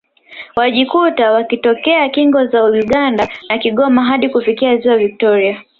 [0.55, 5.63] Walijikuta wakitokea kingo za Uganda na Kigoma hadi kufikia Ziwa Viktoria